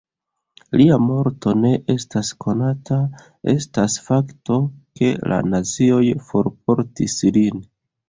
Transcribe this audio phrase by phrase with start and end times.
[0.79, 2.99] Lia morto ne estas konata,
[3.55, 4.61] estas fakto,
[4.99, 7.67] ke la nazioj forportis lin.